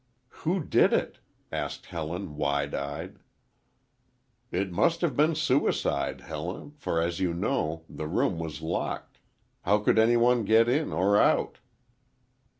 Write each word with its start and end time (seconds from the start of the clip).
"Who 0.29 0.63
did 0.63 0.93
it?" 0.93 1.19
asked 1.51 1.85
Helen, 1.85 2.35
wide 2.35 2.73
eyed. 2.73 3.19
"It 4.51 4.71
must 4.71 5.01
have 5.01 5.15
been 5.15 5.35
suicide, 5.35 6.21
Helen, 6.21 6.71
for, 6.71 6.99
as 6.99 7.19
you 7.19 7.35
know, 7.35 7.83
the 7.87 8.07
room 8.07 8.39
was 8.39 8.63
locked. 8.63 9.19
How 9.61 9.77
could 9.77 9.99
any 9.99 10.17
one 10.17 10.43
get 10.43 10.67
in 10.67 10.91
or 10.91 11.21
out?" 11.21 11.59